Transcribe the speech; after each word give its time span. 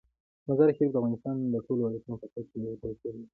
مزارشریف 0.47 0.89
د 0.91 0.95
افغانستان 0.99 1.35
د 1.53 1.55
ټولو 1.65 1.81
ولایاتو 1.83 2.19
په 2.21 2.27
کچه 2.33 2.55
یو 2.63 2.79
توپیر 2.81 3.13
لري. 3.17 3.25